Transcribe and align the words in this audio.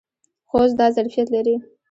خوست 0.49 0.75
دا 0.79 0.87
ظرفیت 0.95 1.27
لري. 1.35 1.55